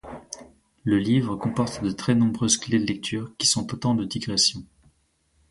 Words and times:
Le 0.83 0.97
livre 0.97 1.35
comporte 1.35 1.83
de 1.83 1.91
très 1.91 2.15
nombreuses 2.15 2.57
clés 2.57 2.79
de 2.79 2.87
lecture 2.87 3.31
qui 3.37 3.45
sont 3.45 3.71
autant 3.71 3.93
de 3.93 4.03
digressions. 4.03 4.63